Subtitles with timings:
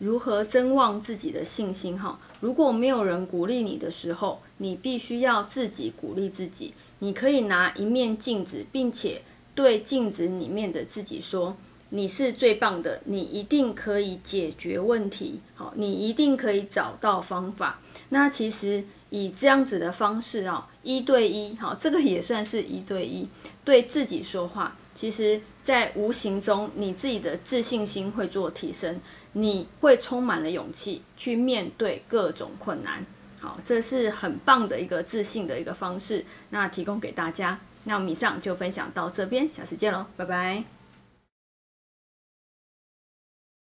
[0.00, 2.18] 如何增旺自己的信心哈。
[2.40, 6.74] 如果没有人鼓励你的时候，你必须要自己鼓励自己。
[6.98, 9.22] 你可以拿一面镜子，并且
[9.54, 11.54] 对镜子里面的自己说
[11.90, 15.38] ：“你是最棒的，你一定可以解决问题。
[15.54, 17.78] 好，你一定可以找到方法。”
[18.08, 23.28] 那其实以这样子的方式啊，一对一，好，这个也算是一对一
[23.64, 24.76] 对自己说话。
[25.00, 29.00] 其实，在无形中，你自己的自信心会做提升，
[29.32, 33.02] 你会充满了勇气去面对各种困难。
[33.40, 37.58] 好，这是很棒的一个自信的一个方式，那提供给大家。
[37.84, 40.79] 那我们以上就分享到这边，下次见喽，拜拜。